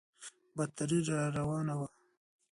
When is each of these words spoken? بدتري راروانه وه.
بدتري 0.57 0.99
راروانه 1.09 1.73
وه. 1.79 1.87